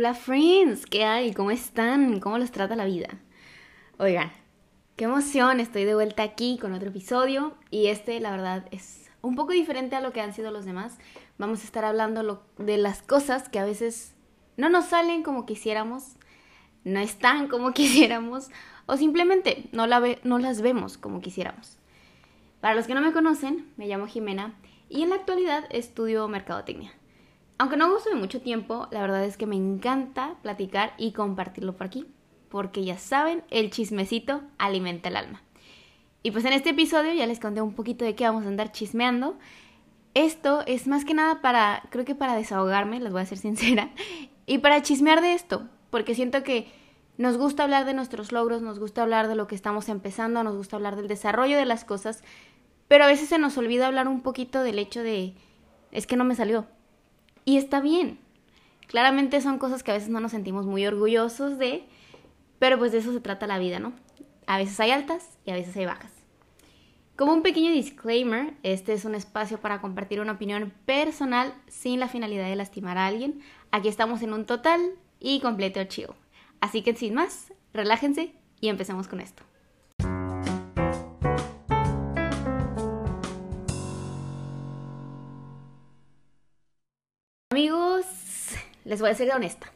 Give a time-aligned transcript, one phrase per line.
[0.00, 1.34] Hola friends, ¿qué hay?
[1.34, 2.20] ¿Cómo están?
[2.20, 3.18] ¿Cómo los trata la vida?
[3.98, 4.32] Oigan,
[4.96, 9.34] qué emoción, estoy de vuelta aquí con otro episodio y este la verdad es un
[9.34, 10.96] poco diferente a lo que han sido los demás.
[11.36, 14.14] Vamos a estar hablando de las cosas que a veces
[14.56, 16.16] no nos salen como quisiéramos,
[16.82, 18.48] no están como quisiéramos
[18.86, 21.76] o simplemente no, no las vemos como quisiéramos.
[22.62, 24.54] Para los que no me conocen, me llamo Jimena
[24.88, 26.90] y en la actualidad estudio mercadotecnia.
[27.60, 31.76] Aunque no gozo de mucho tiempo, la verdad es que me encanta platicar y compartirlo
[31.76, 32.06] por aquí,
[32.48, 35.42] porque ya saben, el chismecito alimenta el alma.
[36.22, 38.72] Y pues en este episodio ya les conté un poquito de qué vamos a andar
[38.72, 39.36] chismeando.
[40.14, 43.90] Esto es más que nada para, creo que para desahogarme, les voy a ser sincera,
[44.46, 46.72] y para chismear de esto, porque siento que
[47.18, 50.56] nos gusta hablar de nuestros logros, nos gusta hablar de lo que estamos empezando, nos
[50.56, 52.24] gusta hablar del desarrollo de las cosas,
[52.88, 55.34] pero a veces se nos olvida hablar un poquito del hecho de,
[55.92, 56.66] es que no me salió,
[57.50, 58.20] y está bien.
[58.86, 61.82] Claramente son cosas que a veces no nos sentimos muy orgullosos de,
[62.60, 63.92] pero pues de eso se trata la vida, ¿no?
[64.46, 66.12] A veces hay altas y a veces hay bajas.
[67.16, 72.06] Como un pequeño disclaimer, este es un espacio para compartir una opinión personal sin la
[72.06, 73.40] finalidad de lastimar a alguien.
[73.72, 74.80] Aquí estamos en un total
[75.18, 76.10] y completo chill.
[76.60, 79.42] Así que sin más, relájense y empecemos con esto.
[87.52, 88.06] Amigos,
[88.84, 89.72] les voy a ser honesta.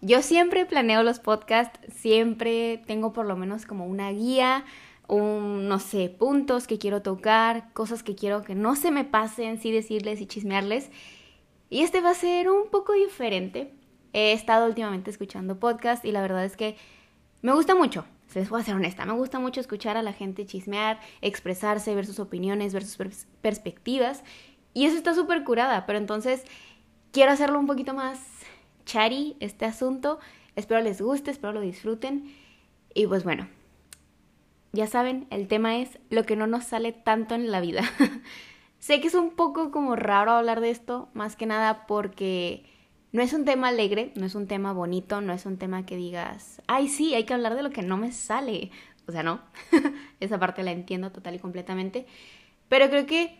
[0.00, 4.64] Yo siempre planeo los podcasts, siempre tengo por lo menos como una guía,
[5.06, 9.60] un, no sé, puntos que quiero tocar, cosas que quiero que no se me pasen,
[9.60, 10.88] sí decirles y chismearles.
[11.68, 13.70] Y este va a ser un poco diferente.
[14.14, 16.78] He estado últimamente escuchando podcasts y la verdad es que
[17.42, 18.06] me gusta mucho.
[18.34, 22.06] Les voy a ser honesta, me gusta mucho escuchar a la gente chismear, expresarse, ver
[22.06, 24.24] sus opiniones, ver sus perspectivas.
[24.72, 26.44] Y eso está súper curada, pero entonces
[27.12, 28.20] quiero hacerlo un poquito más
[28.84, 30.18] chari este asunto.
[30.56, 32.34] Espero les guste, espero lo disfruten.
[32.94, 33.48] Y pues bueno,
[34.72, 37.82] ya saben, el tema es lo que no nos sale tanto en la vida.
[38.78, 42.64] sé que es un poco como raro hablar de esto, más que nada porque
[43.12, 45.96] no es un tema alegre, no es un tema bonito, no es un tema que
[45.96, 48.70] digas, ay sí, hay que hablar de lo que no me sale.
[49.06, 49.40] O sea, no,
[50.20, 52.06] esa parte la entiendo total y completamente.
[52.68, 53.38] Pero creo que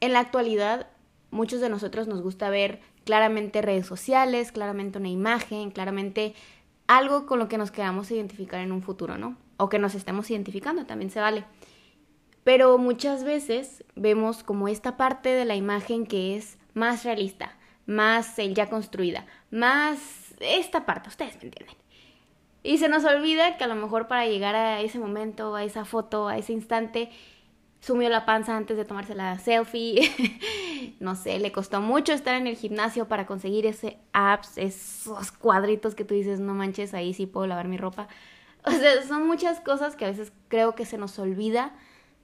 [0.00, 0.88] en la actualidad
[1.30, 6.34] muchos de nosotros nos gusta ver claramente redes sociales, claramente una imagen, claramente
[6.86, 9.36] algo con lo que nos queramos identificar en un futuro, ¿no?
[9.56, 11.44] O que nos estemos identificando, también se vale.
[12.44, 17.56] Pero muchas veces vemos como esta parte de la imagen que es más realista,
[17.86, 19.98] más ya construida, más
[20.40, 21.76] esta parte, ustedes me entienden.
[22.62, 25.84] Y se nos olvida que a lo mejor para llegar a ese momento, a esa
[25.84, 27.10] foto, a ese instante,
[27.86, 30.10] sumió la panza antes de tomarse la selfie.
[31.00, 35.94] no sé, le costó mucho estar en el gimnasio para conseguir ese apps, esos cuadritos
[35.94, 38.08] que tú dices, no manches, ahí sí puedo lavar mi ropa.
[38.64, 41.74] O sea, son muchas cosas que a veces creo que se nos olvida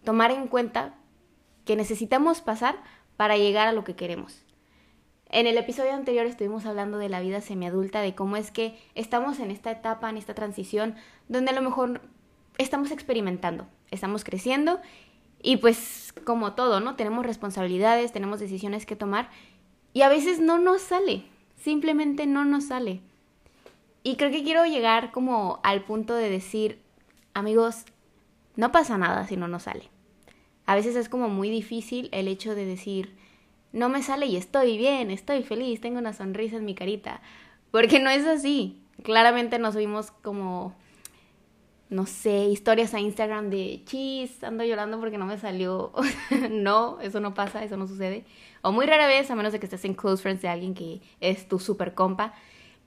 [0.02, 0.96] tomar en cuenta
[1.64, 2.74] que necesitamos pasar
[3.16, 4.44] para llegar a lo que queremos.
[5.26, 9.38] En el episodio anterior estuvimos hablando de la vida semiadulta, de cómo es que estamos
[9.38, 10.96] en esta etapa, en esta transición,
[11.28, 12.00] donde a lo mejor
[12.58, 14.80] estamos experimentando, estamos creciendo
[15.42, 16.94] y pues como todo, ¿no?
[16.94, 19.28] Tenemos responsabilidades, tenemos decisiones que tomar
[19.92, 21.24] y a veces no nos sale,
[21.56, 23.00] simplemente no nos sale.
[24.04, 26.80] Y creo que quiero llegar como al punto de decir,
[27.34, 27.84] amigos,
[28.56, 29.90] no pasa nada si no nos sale.
[30.66, 33.16] A veces es como muy difícil el hecho de decir,
[33.72, 37.20] no me sale y estoy bien, estoy feliz, tengo una sonrisa en mi carita,
[37.70, 38.78] porque no es así.
[39.02, 40.74] Claramente nos vimos como
[41.92, 45.92] no sé, historias a Instagram de chis, ando llorando porque no me salió.
[46.50, 48.24] no, eso no pasa, eso no sucede.
[48.62, 51.02] O muy rara vez, a menos de que estés en close friends de alguien que
[51.20, 52.32] es tu super compa.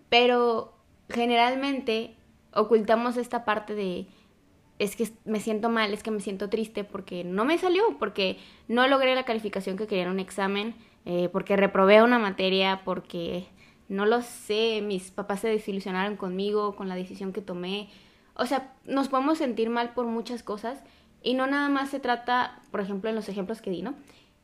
[0.10, 0.74] Pero
[1.08, 2.16] generalmente
[2.52, 4.08] ocultamos esta parte de
[4.80, 8.40] es que me siento mal, es que me siento triste porque no me salió, porque
[8.68, 10.74] no logré la calificación que quería en un examen,
[11.06, 13.46] eh, porque reprobé una materia, porque
[13.88, 17.90] no lo sé, mis papás se desilusionaron conmigo, con la decisión que tomé,
[18.36, 20.84] o sea, nos podemos sentir mal por muchas cosas
[21.22, 23.96] y no nada más se trata, por ejemplo, en los ejemplos que di, ¿no?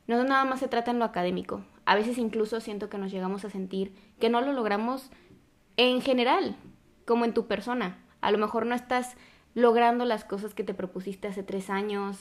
[0.06, 1.62] No nada más se trata en lo académico.
[1.84, 5.10] A veces incluso siento que nos llegamos a sentir que no lo logramos
[5.76, 6.56] en general,
[7.06, 7.98] como en tu persona.
[8.20, 9.16] A lo mejor no estás
[9.54, 12.18] logrando las cosas que te propusiste hace tres años,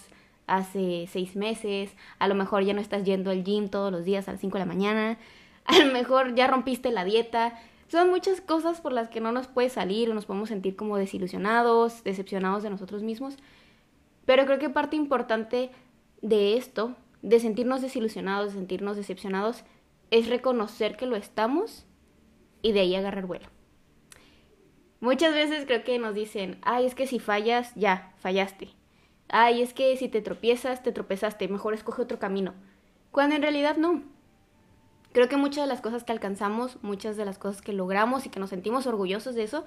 [0.48, 4.28] hace seis meses, a lo mejor ya no estás yendo al gym todos los días
[4.28, 5.18] a las cinco de la mañana,
[5.66, 7.58] a lo mejor ya rompiste la dieta,
[7.92, 10.96] son muchas cosas por las que no nos puede salir o nos podemos sentir como
[10.96, 13.36] desilusionados, decepcionados de nosotros mismos.
[14.26, 15.72] Pero creo que parte importante
[16.22, 19.66] de esto, de sentirnos desilusionados, de sentirnos decepcionados,
[20.10, 21.86] es reconocer que lo estamos
[22.62, 23.48] y de ahí agarrar vuelo.
[25.02, 28.70] Muchas veces creo que nos dicen, ay, es que si fallas, ya, fallaste.
[29.28, 32.54] Ay, es que si te tropiezas, te tropezaste, mejor escoge otro camino.
[33.12, 34.02] Cuando en realidad no.
[35.14, 38.30] Creo que muchas de las cosas que alcanzamos, muchas de las cosas que logramos y
[38.30, 39.66] que nos sentimos orgullosos de eso,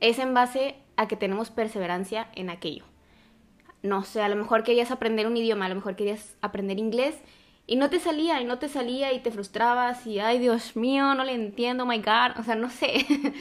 [0.00, 2.84] es en base a que tenemos perseverancia en aquello.
[3.82, 7.16] No sé, a lo mejor querías aprender un idioma, a lo mejor querías aprender inglés
[7.66, 11.14] y no te salía, y no te salía y te frustrabas y, ay Dios mío,
[11.14, 13.06] no le entiendo, my God, o sea, no sé.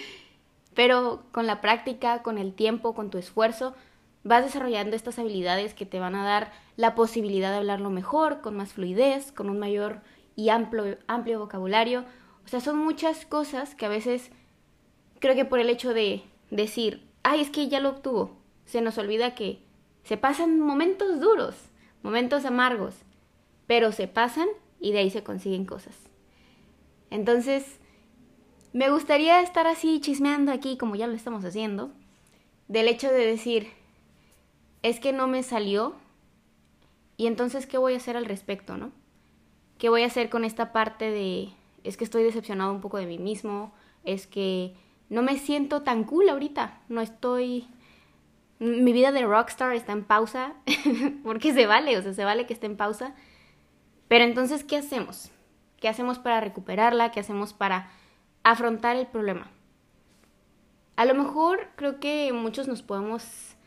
[0.73, 3.75] Pero con la práctica, con el tiempo, con tu esfuerzo,
[4.23, 8.55] vas desarrollando estas habilidades que te van a dar la posibilidad de hablarlo mejor, con
[8.55, 10.01] más fluidez, con un mayor
[10.35, 12.05] y amplio, amplio vocabulario.
[12.45, 14.31] O sea, son muchas cosas que a veces
[15.19, 18.97] creo que por el hecho de decir, ay, es que ya lo obtuvo, se nos
[18.97, 19.63] olvida que
[20.03, 21.55] se pasan momentos duros,
[22.01, 22.95] momentos amargos,
[23.67, 24.47] pero se pasan
[24.79, 25.95] y de ahí se consiguen cosas.
[27.09, 27.79] Entonces,
[28.73, 31.91] me gustaría estar así chismeando aquí como ya lo estamos haciendo,
[32.67, 33.69] del hecho de decir,
[34.81, 35.95] es que no me salió
[37.15, 38.91] y entonces, ¿qué voy a hacer al respecto, no?
[39.83, 41.49] ¿Qué voy a hacer con esta parte de,
[41.83, 43.73] es que estoy decepcionado un poco de mí mismo,
[44.05, 44.73] es que
[45.09, 47.67] no me siento tan cool ahorita, no estoy...
[48.59, 50.53] Mi vida de rockstar está en pausa,
[51.25, 53.13] porque se vale, o sea, se vale que esté en pausa.
[54.07, 55.31] Pero entonces, ¿qué hacemos?
[55.81, 57.11] ¿Qué hacemos para recuperarla?
[57.11, 57.91] ¿Qué hacemos para
[58.43, 59.51] afrontar el problema?
[60.95, 63.57] A lo mejor creo que muchos nos podemos,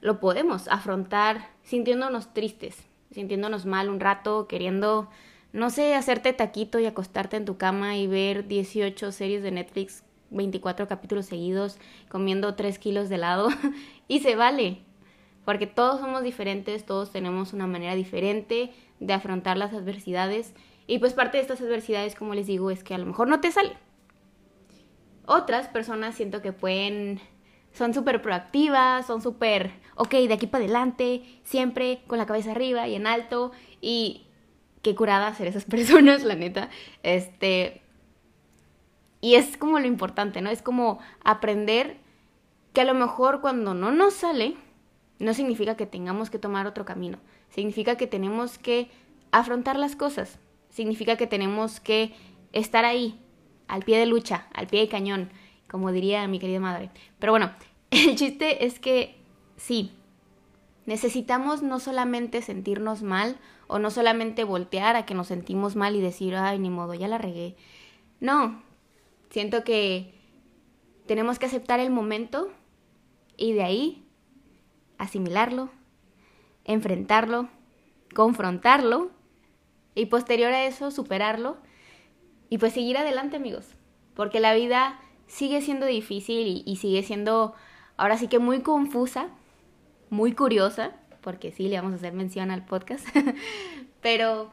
[0.00, 5.10] lo podemos afrontar sintiéndonos tristes, sintiéndonos mal un rato, queriendo,
[5.52, 10.04] no sé, hacerte taquito y acostarte en tu cama y ver 18 series de Netflix
[10.30, 13.48] 24 capítulos seguidos comiendo 3 kilos de helado
[14.08, 14.78] y se vale,
[15.44, 20.54] porque todos somos diferentes, todos tenemos una manera diferente de afrontar las adversidades
[20.86, 23.40] y pues parte de estas adversidades, como les digo, es que a lo mejor no
[23.40, 23.76] te sale.
[25.26, 27.20] Otras personas siento que pueden,
[27.72, 32.88] son súper proactivas, son súper, ok, de aquí para adelante, siempre con la cabeza arriba
[32.88, 34.26] y en alto y
[34.82, 36.70] qué curada ser esas personas, la neta.
[37.02, 37.82] Este,
[39.20, 40.50] y es como lo importante, ¿no?
[40.50, 41.98] Es como aprender
[42.72, 44.56] que a lo mejor cuando no nos sale,
[45.18, 47.18] no significa que tengamos que tomar otro camino.
[47.50, 48.90] Significa que tenemos que
[49.32, 50.38] afrontar las cosas.
[50.70, 52.14] Significa que tenemos que
[52.52, 53.20] estar ahí,
[53.68, 55.30] al pie de lucha, al pie de cañón,
[55.68, 56.90] como diría mi querida madre.
[57.18, 57.52] Pero bueno,
[57.90, 59.16] el chiste es que
[59.56, 59.92] sí,
[60.86, 66.00] necesitamos no solamente sentirnos mal o no solamente voltear a que nos sentimos mal y
[66.00, 67.56] decir, ay, ni modo, ya la regué.
[68.20, 68.62] No,
[69.30, 70.12] Siento que
[71.06, 72.50] tenemos que aceptar el momento
[73.36, 74.04] y de ahí
[74.98, 75.70] asimilarlo,
[76.64, 77.48] enfrentarlo,
[78.14, 79.12] confrontarlo
[79.94, 81.58] y posterior a eso superarlo
[82.48, 83.76] y pues seguir adelante amigos,
[84.14, 87.54] porque la vida sigue siendo difícil y, sigue siendo
[87.96, 89.28] ahora sí que muy confusa,
[90.10, 93.06] muy curiosa, porque sí le vamos a hacer mención al podcast,
[94.02, 94.50] pero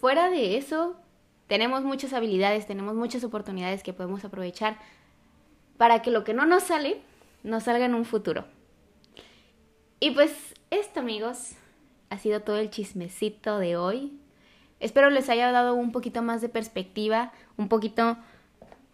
[0.00, 0.96] fuera de eso,
[1.48, 4.78] tenemos muchas habilidades, tenemos muchas oportunidades que podemos aprovechar
[5.76, 7.00] para que lo que no nos sale,
[7.42, 8.46] nos salga en un futuro.
[10.00, 10.32] Y pues
[10.70, 11.52] esto amigos,
[12.10, 14.18] ha sido todo el chismecito de hoy.
[14.80, 18.16] Espero les haya dado un poquito más de perspectiva, un poquito,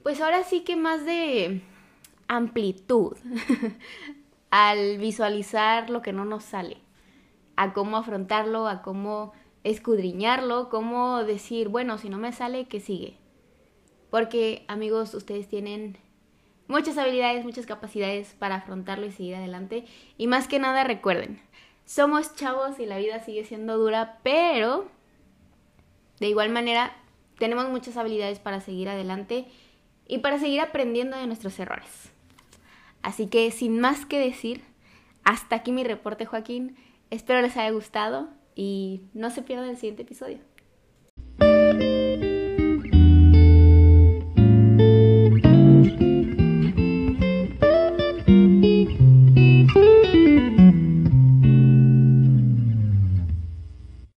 [0.02, 1.62] pues ahora sí que más de
[2.29, 3.16] amplitud
[4.50, 6.78] al visualizar lo que no nos sale,
[7.57, 9.33] a cómo afrontarlo, a cómo
[9.64, 13.16] escudriñarlo, cómo decir, bueno, si no me sale, ¿qué sigue?
[14.11, 15.99] Porque amigos, ustedes tienen
[16.66, 19.85] muchas habilidades, muchas capacidades para afrontarlo y seguir adelante.
[20.16, 21.40] Y más que nada recuerden,
[21.85, 24.88] somos chavos y la vida sigue siendo dura, pero
[26.19, 26.97] de igual manera
[27.38, 29.47] tenemos muchas habilidades para seguir adelante
[30.07, 32.12] y para seguir aprendiendo de nuestros errores.
[33.02, 34.62] Así que sin más que decir,
[35.25, 36.76] hasta aquí mi reporte Joaquín.
[37.11, 40.38] Espero les haya gustado y no se pierdan el siguiente episodio.